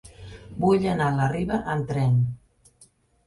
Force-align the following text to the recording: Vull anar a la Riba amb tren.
Vull 0.63 0.85
anar 0.93 1.09
a 1.09 1.15
la 1.17 1.27
Riba 1.33 1.59
amb 1.73 1.87
tren. 1.91 2.17